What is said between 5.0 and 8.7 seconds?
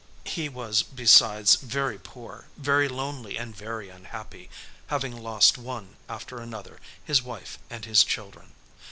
lost one after another, his wife and his children.